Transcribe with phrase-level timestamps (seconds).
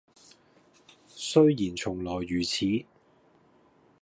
[1.09, 2.65] 雖然從來如此，